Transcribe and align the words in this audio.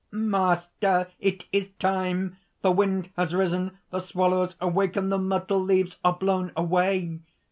"Master! 0.09 1.11
it 1.19 1.45
is 1.51 1.69
time! 1.77 2.37
The 2.63 2.71
wind 2.71 3.11
has 3.17 3.35
risen, 3.35 3.77
the 3.91 3.99
swallows 3.99 4.55
awaken, 4.59 5.09
the 5.09 5.19
myrtle 5.19 5.59
leaves 5.61 5.99
are 6.03 6.13
blown 6.17 6.51
away." 6.57 7.19